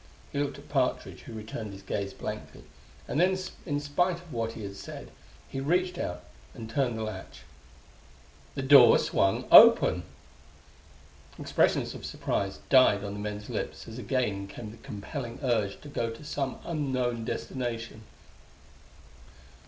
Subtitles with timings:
[0.31, 2.63] He looked at Partridge, who returned his gaze blankly
[3.07, 5.11] and then, in spite of what he had said,
[5.47, 6.23] he reached out
[6.55, 7.43] and turned the latch.
[8.55, 10.01] The door swung open!
[11.37, 15.87] Expressions of surprise died on the men's lips as again came the compelling urge to
[15.87, 18.01] go to some unknown destination.